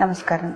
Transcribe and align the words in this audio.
నమస్కారం. 0.00 0.54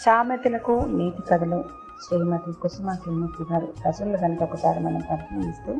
సామెతలకు 0.00 0.72
నీతి 0.72 1.22
కథలు 1.30 1.64
శ్రీమతి 2.08 2.52
కుసుమ 2.52 2.92
శ్రీమూర్తి 2.92 3.52
గారు 3.52 3.68
రచనలు 3.88 4.16
కనుక 4.16 4.42
ఒకసారి 4.42 4.80
మనం 4.80 5.02
పరిశీలిస్తే 5.10 5.78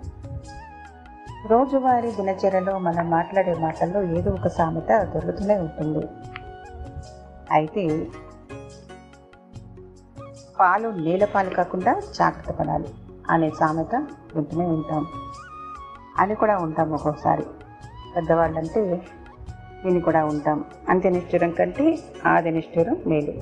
రోజువారీ 1.49 2.11
దినచర్యలో 2.11 2.79
మనం 2.79 3.11
మాట్లాడే 3.11 3.55
మాటల్లో 3.55 4.03
ఏదో 4.03 4.31
ఒక 4.31 4.49
సామెత 4.49 5.05
దొరుకుతూనే 5.05 5.59
ఉంటుంది. 5.59 6.07
అయితే 7.53 8.07
పాలు 10.61 10.89
నీళ్ళ 10.89 11.25
పాలు 11.25 11.51
కాకుండా 11.51 12.01
జాగ్రత్త 12.15 12.51
పడాలి 12.51 12.95
అనే 13.31 13.51
సామెత 13.51 13.95
వింటూనే 14.35 14.67
ఉంటాం. 14.67 15.07
అని 16.19 16.35
కూడా 16.35 16.59
ఉంటాం 16.59 16.93
ఒక్కోసారి. 16.93 17.45
పెద్దవాళ్ళంటే 18.17 19.07
విని 19.85 20.01
కూడా 20.01 20.25
ఉంటాం. 20.25 20.65
అంత్యనిష్ఠురం 20.89 21.51
కంటే 21.51 21.99
ఆది 22.27 22.51
నిష్ఠురం 22.51 22.97
మేలు. 23.07 23.33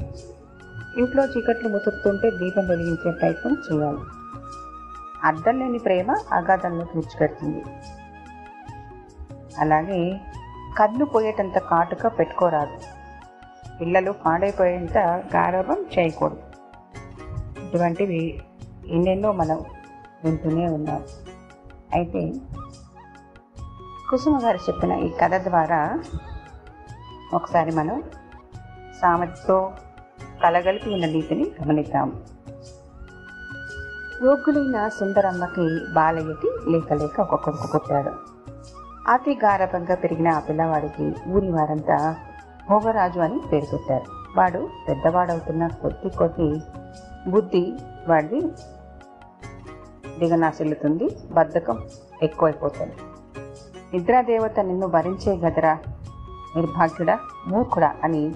ఇంట్లో 1.00 1.24
చీకట్లు 1.24 1.68
ముతుకుతుంటే 1.68 2.30
దీపం 2.30 2.66
వెలిగించే 2.68 3.10
ప్రయత్నం 3.10 3.56
చేయాలి. 3.68 4.04
అర్థం 5.24 5.58
లేని 5.58 5.78
ప్రేమ 5.78 6.10
అగాధంలో 6.32 6.86
విడిచిపెడుతుంది 6.94 7.62
అలాగే 9.58 10.20
కన్ను 10.78 11.04
పోయేటంత 11.04 11.58
కాటుక 11.58 12.06
పెట్టుకోరాదు. 12.18 12.76
పిల్లలు 13.80 14.12
పాడైపోయేంత 14.12 14.98
గారవం 15.34 15.86
చేయకూడదు. 15.98 16.42
ఇటువంటివి 17.66 18.40
ఎన్నెన్నో 18.86 19.32
మనం 19.32 19.64
వింటూనే 20.24 20.66
ఉన్నాం. 20.66 21.02
అయితే 21.94 22.32
కుసుమ 24.10 24.38
గారు 24.42 24.56
చెప్పిన 24.56 24.92
ఈ 24.92 25.08
కథ 25.08 25.34
ద్వారా 25.34 25.98
ఒకసారి 27.34 27.70
మనం 27.74 28.02
సామెతో 29.00 29.72
కలగలిపి 30.42 30.92
ఉన్న 30.92 31.06
నీతిని 31.06 31.50
గమనిద్దాం. 31.62 32.24
యోగ్యులైన 34.24 34.88
సుందరమ్మకి 34.88 35.94
బాలయ్యకి 35.94 36.70
లేక 36.70 36.92
లేక 36.92 37.20
ఒక 37.20 37.34
కొడుకు 37.34 37.68
పుట్టాడు. 37.74 38.12
అతి 39.08 39.34
గారభంగా 39.34 39.94
పెరిగిన 39.94 40.28
ఆ 40.28 40.38
పిల్లవాడికి 40.38 41.14
ఊరి 41.28 41.50
వారంతా 41.50 42.16
భోగరాజు 42.70 43.20
అని 43.20 43.40
పేరు 43.52 43.66
పెట్టారు. 43.72 44.04
వాడు 44.36 44.68
పెద్దవాడవుతున్న 44.88 45.66
కొద్ది 45.66 46.10
కొద్ది 46.10 46.62
బుద్ధి 47.30 47.72
వాడిది 48.08 48.40
దిగనాశిల్లుతుంది 50.18 51.08
బద్ధకం 51.30 51.78
ఎక్కువైపోతుంది. 52.22 52.96
నిద్రాదేవత 53.92 54.60
నిన్ను 54.60 54.86
భరించే 54.86 55.36
గదరా. 55.36 55.78
నిర్భాగ్యుడా 56.56 57.18
మూర్ఖుడా 57.46 57.94
అని 58.04 58.34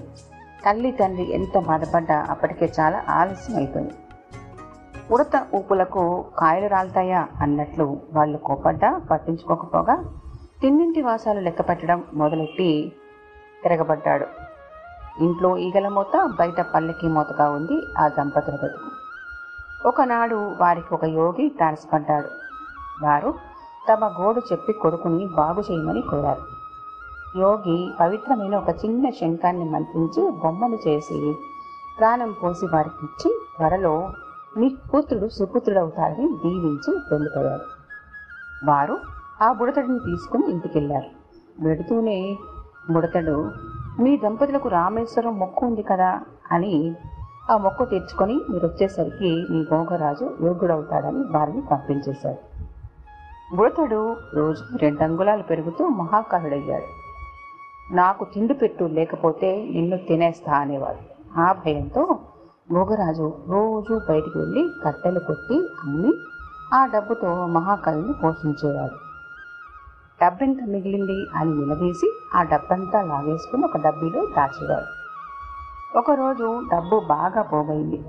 తల్లి 0.65 0.91
తండ్రి 0.91 1.33
ఎంత 1.33 1.59
బాధపడ్డా 1.59 2.27
అప్పటికే 2.29 2.71
చాలా 2.79 3.03
ఆలస్యం 3.09 3.57
అయిపోయింది 3.57 3.93
ఉడత 5.11 5.47
ఊపులకు 5.55 6.25
కాయలు 6.37 6.67
రాలుతాయా 6.67 7.27
అన్నట్లు 7.41 7.99
వాళ్ళు 8.13 8.37
కోపడ్డా 8.37 9.01
పట్టించుకోకపోగా 9.11 10.05
తిన్నింటి 10.61 11.01
వాసాలు 11.01 11.39
లెక్క 11.39 11.69
పెట్టడం 11.69 12.03
మొదలెట్టి 12.13 12.91
తిరగబడ్డాడు. 13.63 14.25
ఇంట్లో 15.23 15.57
ఈగల 15.57 15.87
మూత 15.87 16.35
బయట 16.39 16.61
పల్లెకి 16.61 17.07
మూతగా 17.07 17.49
ఉంది 17.49 17.81
ఆ 17.97 18.07
దంపతుల 18.07 18.55
బతుకు. 18.55 18.89
ఒకనాడు 19.87 20.35
వారికి 20.35 20.93
ఒక 20.93 21.03
యోగి 21.03 21.49
తారసపడ్డాడు. 21.59 22.27
వారు 23.05 23.33
తమ 23.87 24.07
గోడు 24.17 24.41
చెప్పి 24.51 24.73
కొడుకుని 24.73 25.25
బాగు 25.37 25.61
చేయమని 25.61 26.01
కోరారు. 26.01 26.43
యోగి 27.37 27.77
పవిత్రమైన 27.99 28.55
ఒక 28.55 28.71
చిన్న 28.83 29.09
శంఖాన్ని 29.09 29.65
మంత్రించి 29.65 30.21
బొమ్మను 30.43 30.77
చేసి 30.87 31.17
ప్రాణం 31.97 32.31
పోసి 32.31 32.65
వారికి 32.65 33.01
ఇచ్చి 33.05 33.29
త్వరలో 33.55 33.93
నీ 34.57 34.67
పుత్రుడు 34.91 35.27
సుపుత్రుడవుతాడని 35.27 36.27
దీవించి 36.43 36.91
వెళ్ళిపోయారు. 37.11 37.65
వారు 38.65 38.95
ఆ 39.41 39.51
బుడతడిని 39.51 39.99
తీసుకుని 39.99 40.45
ఇంటికెళ్ళారు 40.51 41.09
వెడుతూనే 41.63 42.17
బుడతడు 42.91 43.35
మీ 43.99 44.17
దంపతులకు 44.17 44.67
రామేశ్వరం 44.67 45.39
మొక్కు 45.39 45.65
ఉంది 45.65 45.83
కదా 45.83 46.11
అని 46.51 46.73
ఆ 47.51 47.57
మొక్కు 47.57 47.83
తీర్చుకొని 47.85 48.35
మీరు 48.49 48.65
వచ్చేసరికి 48.67 49.31
మీ 49.51 49.61
గోగరాజు 49.71 50.25
యోగుడవుతాడని 50.45 51.23
వారిని 51.35 51.61
పంపించేశారు. 51.71 52.41
బుడతడు 53.53 54.17
రోజు 54.33 54.77
రెండు 54.77 55.03
అంగుళాలు 55.03 55.43
పెరుగుతూ 55.43 55.87
మహాకాలుడయ్యాడు 55.87 56.89
నాకు 57.93 58.25
తిండి 58.25 58.53
పెట్టు 58.53 58.83
లేకపోతే 58.83 59.67
నిన్ను 59.71 59.97
తినేస్తా 59.97 60.53
అనేవాడు. 60.53 61.01
ఆ 61.39 61.51
భయంతో 61.51 62.19
భోగరాజు 62.71 63.33
రోజు 63.49 64.01
బయటికి 64.09 64.37
వెళ్ళి 64.37 64.69
కట్టెలు 64.85 65.19
కొట్టి 65.19 65.57
అమ్మి 65.83 66.13
ఆ 66.73 66.85
డబ్బుతో 66.85 67.45
మహాకవిని 67.45 68.13
పోషించేవాడు. 68.13 68.97
డబ్బెంత 70.25 70.57
మిగిలింది 70.67 71.25
అని 71.35 71.51
నిలదీసి 71.55 72.19
ఆ 72.35 72.43
డబ్బంతా 72.43 73.01
లాగేసుకుని 73.01 73.65
ఒక 73.65 73.77
డబ్బీలో 73.77 74.25
దాచేవాడు. 74.37 74.91
ఒకరోజు 75.97 76.61
డబ్బు 76.71 76.99
బాగా 76.99 77.41
పోగైంది 77.41 78.03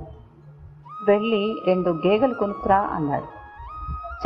వెళ్ళి 1.09 1.62
రెండు 1.66 1.91
గేగలు 1.91 2.34
కొనుక్కురా 2.34 2.78
అన్నాడు. 2.78 3.34